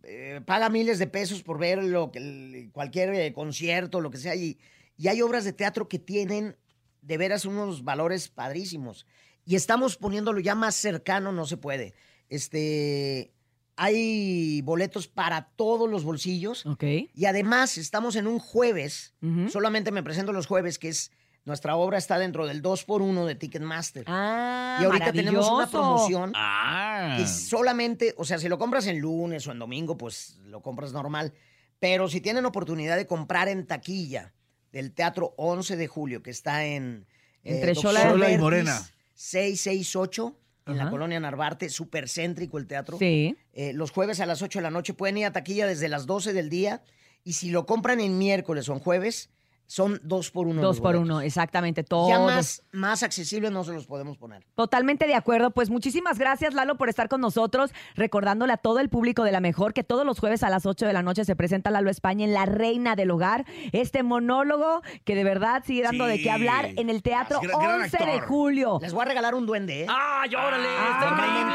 eh, 0.07 0.41
paga 0.45 0.69
miles 0.69 0.99
de 0.99 1.07
pesos 1.07 1.43
por 1.43 1.57
ver 1.57 1.83
lo 1.83 2.11
que, 2.11 2.69
cualquier 2.71 3.13
eh, 3.13 3.33
concierto, 3.33 4.01
lo 4.01 4.11
que 4.11 4.17
sea, 4.17 4.35
y, 4.35 4.57
y 4.97 5.07
hay 5.07 5.21
obras 5.21 5.43
de 5.43 5.53
teatro 5.53 5.87
que 5.87 5.99
tienen 5.99 6.55
de 7.01 7.17
veras 7.17 7.45
unos 7.45 7.83
valores 7.83 8.29
padrísimos. 8.29 9.05
Y 9.45 9.55
estamos 9.55 9.97
poniéndolo 9.97 10.39
ya 10.39 10.55
más 10.55 10.75
cercano, 10.75 11.31
no 11.31 11.45
se 11.45 11.57
puede. 11.57 11.93
Este, 12.29 13.31
hay 13.75 14.61
boletos 14.61 15.07
para 15.07 15.49
todos 15.55 15.89
los 15.89 16.03
bolsillos. 16.03 16.65
Ok. 16.65 16.83
Y 17.13 17.25
además 17.25 17.77
estamos 17.77 18.15
en 18.15 18.27
un 18.27 18.39
jueves, 18.39 19.13
solamente 19.49 19.91
me 19.91 20.03
presento 20.03 20.33
los 20.33 20.47
jueves, 20.47 20.79
que 20.79 20.89
es 20.89 21.11
nuestra 21.45 21.75
obra 21.75 21.97
está 21.97 22.17
dentro 22.19 22.45
del 22.47 22.61
2x1 22.61 23.25
de 23.25 23.35
Ticketmaster. 23.35 24.03
Ah, 24.07 24.79
y 24.81 24.85
ahorita 24.85 25.11
tenemos 25.13 25.49
una 25.49 25.67
promoción 25.69 26.31
Ah. 26.35 27.15
que 27.17 27.27
solamente, 27.27 28.13
o 28.17 28.25
sea, 28.25 28.37
si 28.39 28.49
lo 28.49 28.57
compras 28.57 28.87
en 28.87 28.99
lunes 28.99 29.45
o 29.47 29.51
en 29.51 29.59
domingo, 29.59 29.97
pues 29.97 30.39
lo 30.45 30.61
compras 30.61 30.91
normal. 30.91 31.33
Pero 31.79 32.07
si 32.09 32.19
tienen 32.21 32.45
oportunidad 32.45 32.97
de 32.97 33.05
comprar 33.05 33.47
en 33.47 33.67
taquilla 33.67 34.33
del 34.71 34.91
Teatro 34.91 35.33
11 35.37 35.75
de 35.77 35.87
Julio, 35.87 36.21
que 36.23 36.31
está 36.31 36.65
en... 36.65 37.05
Entre 37.43 37.73
Doctor 37.73 37.93
Xola- 37.93 38.09
Xola 38.11 38.31
y 38.31 38.37
Morena. 38.39 38.81
668, 39.13 40.35
en 40.67 40.77
la 40.77 40.89
colonia 40.89 41.19
Narvarte, 41.19 41.69
súper 41.69 42.09
céntrico 42.09 42.57
el 42.57 42.65
teatro. 42.65 42.97
Sí. 42.97 43.37
Eh, 43.53 43.71
los 43.73 43.91
jueves 43.91 44.19
a 44.19 44.25
las 44.25 44.41
8 44.41 44.59
de 44.59 44.63
la 44.63 44.71
noche 44.71 44.93
pueden 44.95 45.17
ir 45.17 45.25
a 45.27 45.31
taquilla 45.31 45.67
desde 45.67 45.87
las 45.89 46.07
12 46.07 46.33
del 46.33 46.49
día. 46.49 46.81
Y 47.23 47.33
si 47.33 47.51
lo 47.51 47.65
compran 47.67 47.99
en 47.99 48.17
miércoles 48.17 48.67
o 48.69 48.73
en 48.73 48.79
jueves, 48.79 49.29
son 49.67 49.99
dos 50.03 50.31
por 50.31 50.47
uno. 50.47 50.61
Dos 50.61 50.79
por 50.79 50.95
uno, 50.95 51.21
exactamente, 51.21 51.83
todo. 51.83 52.07
Ya 52.09 52.19
más, 52.19 52.63
más 52.71 53.03
accesible 53.03 53.49
no 53.51 53.63
se 53.63 53.73
los 53.73 53.85
podemos 53.87 54.17
poner. 54.17 54.45
Totalmente 54.55 55.07
de 55.07 55.15
acuerdo. 55.15 55.51
Pues 55.51 55.69
muchísimas 55.69 56.19
gracias, 56.19 56.53
Lalo, 56.53 56.75
por 56.75 56.89
estar 56.89 57.09
con 57.09 57.21
nosotros, 57.21 57.71
recordándole 57.95 58.53
a 58.53 58.57
todo 58.57 58.79
el 58.79 58.89
público 58.89 59.23
de 59.23 59.31
la 59.31 59.39
mejor 59.39 59.73
que 59.73 59.83
todos 59.83 60.05
los 60.05 60.19
jueves 60.19 60.43
a 60.43 60.49
las 60.49 60.65
8 60.65 60.85
de 60.85 60.93
la 60.93 61.01
noche 61.01 61.25
se 61.25 61.35
presenta 61.35 61.71
Lalo 61.71 61.89
España 61.89 62.25
en 62.25 62.33
La 62.33 62.45
Reina 62.45 62.95
del 62.95 63.11
Hogar. 63.11 63.45
Este 63.71 64.03
monólogo 64.03 64.81
que 65.03 65.15
de 65.15 65.23
verdad 65.23 65.63
sigue 65.65 65.83
dando 65.83 66.05
de 66.05 66.21
qué 66.21 66.29
hablar 66.31 66.69
en 66.75 66.89
el 66.89 67.01
teatro 67.01 67.39
Gran- 67.41 67.59
gran 67.59 67.81
11 67.81 67.97
de 68.05 68.19
julio. 68.21 68.79
Les 68.81 68.93
voy 68.93 69.01
a 69.01 69.05
regalar 69.05 69.35
un 69.35 69.45
duende, 69.45 69.83
¿eh? 69.83 69.87
¡Ay, 69.89 70.33
órale! 70.35 70.67
¡Está 70.67 71.05
Normalmente, 71.09 71.41
increíble! 71.41 71.54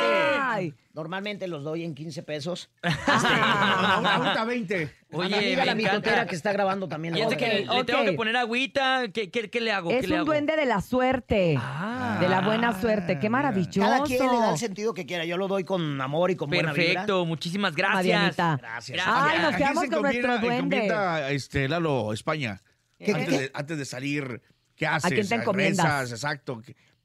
Ay. 0.60 0.74
normalmente 0.94 1.46
los 1.48 1.64
doy 1.64 1.84
en 1.84 1.94
15 1.94 2.22
pesos. 2.22 2.70
Ah, 3.06 4.16
Ahorita 4.16 4.44
20. 4.44 4.94
Oye, 5.12 5.34
a 5.60 5.64
mi 5.64 5.68
amiga 5.70 5.92
la 5.92 5.98
encanta. 5.98 6.26
que 6.26 6.36
está 6.36 6.52
grabando 6.52 6.88
también. 6.88 7.14
le 7.14 7.20
Y 7.20 7.24
voy 7.24 7.34
ese 7.34 7.44
a 7.44 7.48
que 7.48 7.66
le 7.66 7.84
tengo 7.84 8.04
que 8.04 8.12
poner 8.12 8.36
agüita. 8.36 9.04
¿Qué, 9.12 9.30
qué, 9.30 9.50
qué 9.50 9.60
le 9.60 9.72
hago? 9.72 9.90
Es 9.90 10.02
¿Qué 10.02 10.06
le 10.06 10.14
un 10.14 10.20
hago? 10.20 10.26
duende 10.26 10.56
de 10.56 10.66
la 10.66 10.80
suerte. 10.80 11.56
Ah. 11.58 12.18
de 12.20 12.28
la 12.28 12.40
buena 12.42 12.80
suerte. 12.80 13.18
Qué 13.18 13.28
maravilloso. 13.28 13.80
Cada 13.80 14.02
quien 14.04 14.20
le 14.30 14.38
da 14.38 14.52
el 14.52 14.58
sentido 14.58 14.94
que 14.94 15.06
quiera. 15.06 15.24
Yo 15.24 15.36
lo 15.36 15.48
doy 15.48 15.64
con 15.64 16.00
amor 16.00 16.30
y 16.30 16.36
con 16.36 16.48
buena 16.50 16.72
vibra. 16.72 16.86
Perfecto, 16.92 17.26
muchísimas 17.26 17.74
gracias. 17.74 18.04
Dianita. 18.04 18.56
Gracias. 18.60 19.00
Ay, 19.04 19.38
nos 19.42 19.54
¿A 19.54 19.56
quedamos 19.56 19.84
con 19.86 20.02
nuestro 20.02 20.38
duende. 20.38 20.92
este, 21.30 21.68
Lalo, 21.68 22.12
España? 22.12 22.62
¿Qué, 22.98 23.12
antes, 23.12 23.28
qué? 23.28 23.38
De, 23.38 23.50
antes 23.54 23.78
de 23.78 23.84
salir, 23.86 24.42
¿qué 24.76 24.86
haces? 24.86 25.12
quién 25.12 25.28
te 25.28 25.34
encomiendas? 25.36 25.86
Rezas, 25.86 26.12
exacto. 26.12 26.62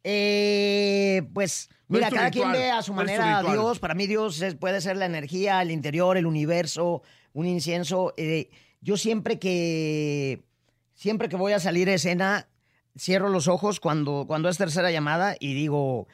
Eh, 0.08 1.24
pues, 1.34 1.68
¿Cuál 1.88 2.00
mira, 2.00 2.12
cada 2.12 2.30
quien 2.30 2.52
ve 2.52 2.70
a 2.70 2.84
su 2.84 2.94
¿Cuál 2.94 3.10
es 3.10 3.16
tu 3.16 3.22
manera 3.22 3.40
a? 3.40 3.52
Dios. 3.54 3.80
Para 3.80 3.96
mí 3.96 4.06
Dios 4.06 4.40
es- 4.42 4.54
puede 4.54 4.80
ser 4.82 4.98
la 4.98 5.08
energía, 5.08 5.62
el 5.64 5.72
interior, 5.72 6.16
el 6.16 6.28
universo, 6.28 7.02
un 7.34 7.48
incienso. 7.48 8.14
Eh, 8.16 8.50
yo 8.82 8.98
siempre 8.98 9.40
que, 9.40 10.44
siempre 10.94 11.28
que 11.28 11.36
voy 11.36 11.54
a 11.54 11.60
salir 11.60 11.90
a 11.90 11.96
escena, 11.96 12.48
cierro 12.96 13.30
los 13.30 13.48
ojos 13.48 13.80
cuando, 13.80 14.26
cuando 14.28 14.48
es 14.48 14.58
tercera 14.58 14.92
llamada 14.92 15.36
y 15.40 15.56
digo, 15.56 16.08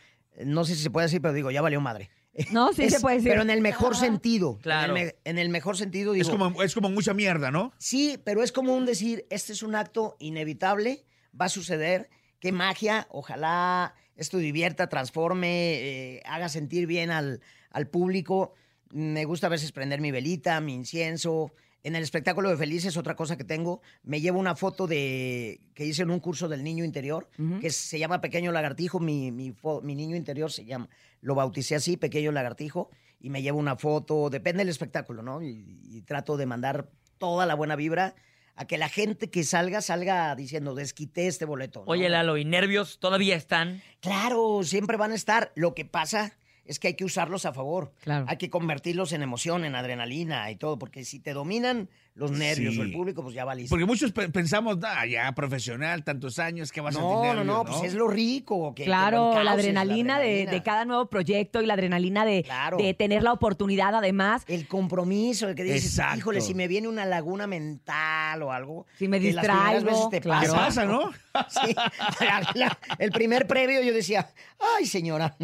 no 0.45 0.63
sé 0.63 0.75
si 0.75 0.83
se 0.83 0.89
puede 0.89 1.07
decir, 1.07 1.21
pero 1.21 1.33
digo, 1.33 1.51
ya 1.51 1.62
valió 1.62 1.81
madre. 1.81 2.10
No, 2.51 2.71
sí 2.71 2.83
Es- 2.86 2.93
se 2.93 3.00
puede 3.01 3.17
decir. 3.17 3.31
Pero 3.31 3.41
en 3.41 3.50
el 3.50 3.60
mejor 3.60 3.98
sentido. 3.98 4.57
Claro. 4.62 4.95
En 4.95 4.98
el, 4.98 5.05
me- 5.07 5.15
en 5.25 5.38
el 5.38 5.50
mejor 5.50 5.75
sentido 5.75 6.13
digo, 6.13 6.24
Es 6.24 6.29
como, 6.29 6.63
es 6.63 6.74
como 6.74 6.89
mucha 6.89 7.13
mierda, 7.13 7.51
¿no? 7.51 7.74
Sí, 7.77 8.17
pero 8.24 8.41
es 8.41 8.53
como 8.53 8.74
un 8.74 8.86
decir, 8.86 9.25
este 9.29 9.51
es 9.51 9.63
un 9.63 9.75
acto 9.75 10.15
inevitable, 10.19 11.03
va 11.39 11.45
a 11.45 11.50
suceder, 11.50 12.10
qué 12.41 12.51
magia, 12.51 13.07
ojalá 13.10 13.95
esto 14.17 14.38
divierta, 14.38 14.89
transforme, 14.89 15.75
eh, 15.75 16.21
haga 16.25 16.50
sentir 16.50 16.88
bien 16.88 17.10
al, 17.10 17.39
al 17.69 17.88
público. 17.88 18.53
Me 18.89 19.24
gusta 19.24 19.48
a 19.48 19.50
veces 19.50 19.71
prender 19.71 20.01
mi 20.01 20.12
velita, 20.12 20.60
mi 20.60 20.74
incienso. 20.74 21.53
En 21.83 21.95
el 21.95 22.03
espectáculo 22.03 22.50
de 22.50 22.57
Felices, 22.57 22.98
otra 22.98 23.15
cosa 23.15 23.38
que 23.38 23.43
tengo, 23.43 23.81
me 24.03 24.21
llevo 24.21 24.39
una 24.39 24.55
foto 24.55 24.86
de 24.86 25.62
que 25.74 25.86
hice 25.86 26.03
en 26.03 26.12
un 26.12 26.19
curso 26.19 26.48
del 26.48 26.63
niño 26.63 26.83
interior, 26.83 27.29
que 27.60 27.69
se 27.71 27.98
llama 27.98 28.21
Pequeño 28.21 28.51
Lagartijo. 28.51 29.00
Mi, 29.00 29.31
mi, 29.31 29.55
mi 29.81 29.95
niño 29.95 30.15
interior 30.15 30.51
se 30.51 30.65
llama, 30.65 30.89
lo 31.21 31.33
bauticé 31.33 31.75
así, 31.75 31.98
Pequeño 31.98 32.31
Lagartijo, 32.31 32.91
y 33.19 33.29
me 33.29 33.41
llevo 33.41 33.57
una 33.57 33.77
foto, 33.77 34.29
depende 34.29 34.60
del 34.60 34.69
espectáculo, 34.69 35.24
¿no? 35.24 35.41
Y, 35.41 35.79
y 35.83 36.01
trato 36.01 36.38
de 36.38 36.45
mandar 36.45 36.89
toda 37.17 37.48
la 37.48 37.55
buena 37.55 37.75
vibra 37.75 38.13
a 38.55 38.65
que 38.65 38.77
la 38.77 38.89
gente 38.89 39.29
que 39.29 39.43
salga, 39.43 39.81
salga 39.81 40.36
diciendo, 40.36 40.75
desquité 40.75 41.27
este 41.27 41.46
boleto. 41.46 41.81
¿no? 41.81 41.91
Oye, 41.91 42.10
Lalo, 42.10 42.38
¿y 42.38 42.46
nervios 42.46 43.00
todavía 43.00 43.36
están? 43.36 43.81
Claro, 44.00 44.62
siempre 44.63 44.98
van 44.98 45.12
a 45.12 45.15
estar. 45.15 45.51
Lo 45.55 45.74
que 45.74 45.86
pasa 45.86 46.34
es 46.65 46.79
que 46.79 46.89
hay 46.89 46.93
que 46.96 47.05
usarlos 47.05 47.46
a 47.46 47.53
favor. 47.53 47.93
Claro. 48.01 48.25
Hay 48.27 48.38
que 48.38 48.50
convertirlos 48.50 49.13
en 49.13 49.24
emoción, 49.24 49.65
en 49.65 49.75
adrenalina 49.75 50.50
y 50.51 50.55
todo, 50.55 50.77
porque 50.77 51.05
si 51.05 51.20
te 51.20 51.34
dominan 51.34 51.89
los 52.13 52.32
nervios 52.32 52.74
Sí. 52.74 52.80
o 52.80 52.84
el 52.84 52.91
público, 52.91 53.24
pues 53.24 53.34
ya 53.34 53.46
valiste. 53.46 53.70
Porque 53.70 53.86
muchos 53.86 54.12
pe- 54.12 54.27
pensamos, 54.30 54.77
ah, 54.84 55.06
ya, 55.06 55.32
profesional, 55.34 56.03
tantos 56.03 56.39
años, 56.39 56.72
que 56.72 56.82
vas 56.82 56.96
a 56.98 57.00
no, 57.00 57.22
tener 57.22 57.36
no, 57.38 57.44
no, 57.46 57.58
nervios, 57.60 57.77
pues 57.80 57.91
es 57.91 57.98
lo 57.98 58.08
rico. 58.10 58.75
Que, 58.75 58.84
que 58.84 58.89
lo 58.89 58.94
Claro, 58.96 59.44
la 59.44 59.51
adrenalina, 59.53 60.20
de, 60.20 60.25
adrenalina. 60.25 60.51
de 60.51 60.63
cada 60.63 60.86
nuevo 60.86 61.10
proyecto 61.10 61.62
y 61.62 61.65
la 61.65 61.74
adrenalina 61.75 62.25
de, 62.25 62.44
Claro. 62.44 62.77
de 62.77 62.94
tener 62.94 63.24
la 63.24 63.32
oportunidad 63.32 63.96
además. 63.96 64.44
El 64.48 64.68
compromiso, 64.68 65.48
el 65.48 65.56
que 65.56 65.63
dices, 65.63 65.86
Exacto. 65.86 66.18
híjole, 66.18 66.41
si 66.41 66.53
me 66.53 66.68
viene 66.68 66.88
una 66.89 67.06
laguna 67.06 67.48
mental 67.48 68.44
o 68.44 68.51
algo. 68.51 68.86
Si 68.98 69.08
me 69.08 69.18
las 69.18 69.24
distraigo, 69.44 69.86
veces 69.86 70.10
te 70.10 70.22
claro. 70.22 70.48
¿Qué 70.51 70.58
pasa, 70.60 70.86
no? 70.86 71.12
Sí, 71.50 71.74
la- 72.20 72.51
la- 72.56 72.80
el 73.00 73.12
primer 73.12 73.48
previo 73.48 73.82
yo 73.82 73.94
decía, 73.94 74.30
ay, 74.77 74.86
señora. 74.86 75.36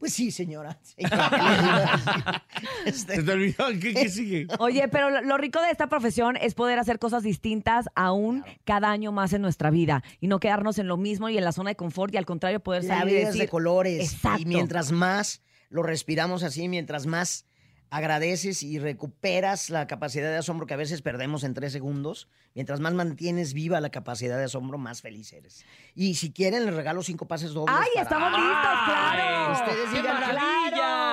Pues 0.00 0.14
sí, 0.14 0.30
señora. 0.30 0.78
señora. 0.82 2.42
Este, 2.84 3.16
¿Se 3.16 3.22
te 3.22 3.32
olvidó? 3.32 3.68
¿Qué, 3.80 3.94
qué 3.94 4.08
sigue? 4.08 4.46
Oye, 4.58 4.88
pero 4.88 5.22
lo, 5.22 5.36
rico 5.36 5.60
de 5.60 5.70
esta 5.70 5.88
profesión 5.88 6.36
es 6.36 6.54
poder 6.54 6.78
hacer 6.78 6.98
cosas 6.98 7.22
distintas 7.22 7.86
aún 7.94 8.44
cada 8.64 8.90
año 8.90 9.12
más 9.12 9.32
en 9.34 9.42
nuestra 9.42 9.70
vida 9.70 10.02
y 10.18 10.28
no 10.28 10.40
quedarnos 10.40 10.78
en 10.78 10.88
lo 10.88 10.96
mismo 10.96 11.28
y 11.28 11.38
en 11.38 11.44
la 11.44 11.52
zona 11.52 11.70
de 11.70 11.76
confort 11.76 12.12
y 12.14 12.16
al 12.16 12.26
contrario 12.26 12.60
poder 12.60 12.84
la 12.84 12.98
salir 12.98 13.12
y 13.12 13.16
vida 13.16 13.22
es 13.22 13.26
decir, 13.28 13.42
de 13.42 13.48
colores. 13.48 14.12
Exacto. 14.12 14.42
Y 14.42 14.46
mientras 14.46 14.92
más 14.92 15.42
lo 15.68 15.82
respiramos 15.82 16.42
así, 16.42 16.68
mientras 16.68 17.06
más 17.06 17.46
agradeces 17.90 18.62
y 18.62 18.78
recuperas 18.78 19.68
la 19.68 19.86
capacidad 19.86 20.30
de 20.30 20.36
asombro 20.38 20.66
que 20.66 20.74
a 20.74 20.76
veces 20.76 21.02
perdemos 21.02 21.42
en 21.44 21.54
tres 21.54 21.72
segundos, 21.72 22.28
mientras 22.54 22.80
más 22.80 22.94
mantienes 22.94 23.52
viva 23.52 23.80
la 23.80 23.90
capacidad 23.90 24.38
de 24.38 24.44
asombro, 24.44 24.78
más 24.78 25.02
feliz 25.02 25.32
eres. 25.32 25.64
Y 25.94 26.14
si 26.14 26.32
quieren, 26.32 26.64
les 26.66 26.74
regalo 26.74 27.02
cinco 27.02 27.26
pases 27.26 27.52
dobles. 27.52 27.74
¡Ay, 27.78 27.88
para- 27.94 28.02
estamos 28.02 28.30
listos! 28.32 28.78
¡Claro! 28.86 29.52
Ustedes 29.52 29.90
¡Qué 29.90 29.96
digan! 29.96 30.20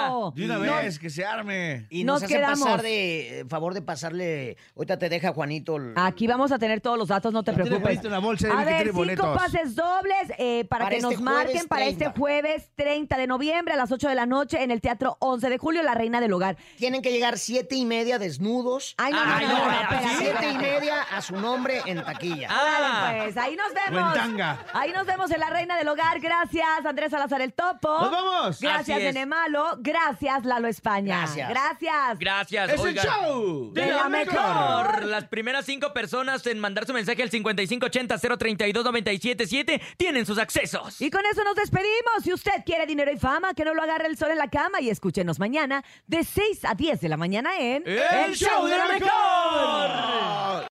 ¡Claro! 0.08 0.34
De 0.36 0.46
una 0.46 0.56
No, 0.56 0.62
vez, 0.78 1.00
que 1.00 1.10
se 1.10 1.26
arme. 1.26 1.86
Y 1.90 2.04
Nos 2.04 2.16
nos, 2.22 2.24
hace 2.24 2.36
quedamos. 2.36 2.60
pasar 2.62 2.82
de 2.82 3.40
eh, 3.42 3.46
favor 3.48 3.74
de 3.74 3.82
pasarle. 3.82 4.58
Ahorita 4.76 4.98
te 4.98 5.10
deja 5.10 5.34
Juanito. 5.34 5.78
el- 5.78 5.94
Aquí 5.96 6.28
vamos 6.28 6.52
a 6.52 6.60
tener 6.60 6.82
todos 6.82 6.98
los 6.98 7.08
datos, 7.10 7.32
no 7.34 7.44
te 7.44 7.52
Tiene 7.54 7.70
preocupes. 7.70 8.04
en 8.04 8.12
la 8.12 8.20
bolsa, 8.20 8.48
A 8.52 8.58
ver, 8.64 8.68
tiene 8.68 8.84
cinco 8.86 8.98
boletos. 8.98 9.38
pases 9.38 9.76
dobles 9.76 10.32
eh, 10.38 10.66
para, 10.70 10.86
Para 10.86 10.90
que 10.90 10.96
este 10.98 11.08
nos 11.08 11.16
jueves 11.18 11.34
marquen 11.46 11.68
para 11.68 11.86
este 11.86 12.06
30. 12.06 12.20
jueves 12.20 12.70
30 12.76 13.18
de 13.18 13.28
noviembre 13.28 13.74
a 13.74 13.78
las 13.78 13.92
8 13.92 14.10
de 14.10 14.16
la 14.16 14.26
noche 14.26 14.64
en 14.64 14.72
el 14.72 14.82
Teatro 14.82 15.18
11 15.20 15.50
de 15.50 15.58
Julio, 15.58 15.84
La 15.84 15.94
Reina 15.94 16.20
del 16.22 16.34
Hogar. 16.34 16.58
Tienen 16.78 17.02
que 17.02 17.12
llegar 17.12 17.38
siete 17.38 17.76
y 17.76 17.86
media 17.86 18.20
desnudos. 18.20 18.96
Ay, 18.98 19.14
no, 19.14 19.26
no, 19.26 19.34
Ay, 19.36 19.46
no, 19.46 19.54
no. 19.58 20.18
Siete 20.18 20.52
y 20.52 20.58
media 20.58 21.02
a 21.04 21.22
su 21.22 21.36
nombre 21.36 21.82
en 21.86 22.04
taquilla. 22.04 22.48
Ah, 22.52 23.14
pues, 23.24 23.38
ahí 23.38 23.56
nos 23.56 23.74
vemos. 23.74 24.16
en 24.16 24.22
tanga. 24.22 24.66
Ahí 24.74 24.92
nos 24.92 25.06
vemos 25.06 25.32
en 25.32 25.40
La 25.40 25.50
Reina 25.50 25.78
del 25.78 25.88
Hogar. 25.88 26.20
Gracias, 26.20 26.86
Andrés 26.86 27.12
Salazar 27.12 27.42
el 27.42 27.54
Topo. 27.54 27.90
¡Nos 28.02 28.12
vamos! 28.12 28.60
Gracias, 28.60 28.98
Así 28.98 29.06
es. 29.08 29.14
Gracias, 29.98 30.46
Lalo 30.46 30.68
España. 30.68 31.18
Gracias. 31.20 31.50
Gracias. 31.50 32.20
gracias. 32.20 32.70
¡Es 32.72 32.80
Oigan. 32.80 33.06
el 33.06 33.12
show! 33.12 33.72
De 33.74 33.86
la 33.88 34.10
mejor. 34.10 35.06
Las 35.06 35.26
primeras 35.26 35.66
cinco 35.66 35.94
personas 35.94 36.46
en 36.46 36.60
mandar 36.60 36.86
su 36.86 36.94
mensaje 36.94 37.24
al 37.24 37.32
5580-032-977 37.32 39.82
tienen 39.98 40.26
sus 40.26 40.38
accesos. 40.38 41.02
Y 41.02 41.10
con 41.10 41.26
eso 41.26 41.44
nos 41.44 41.56
despedimos. 41.56 42.24
Si 42.24 42.32
usted 42.32 42.64
quiere 42.66 42.86
dinero 42.86 43.12
y 43.12 43.18
fama, 43.18 43.54
que 43.54 43.66
no 43.66 43.74
lo 43.74 43.82
agarre 43.82 44.08
el 44.08 44.18
sol 44.18 44.32
en 44.32 44.38
la 44.38 44.50
cama 44.50 44.80
y 44.82 44.90
escúchenos 44.90 45.40
mañana 45.40 45.84
de 46.06 46.24
6 46.24 46.66
a 46.66 46.76
10 46.76 47.02
de 47.02 47.10
la 47.10 47.18
mañana 47.18 47.58
en 47.60 47.84
¡El 47.88 48.36
show 48.36 48.66
de 48.66 48.78
la 48.78 48.88
mejor! 48.88 50.66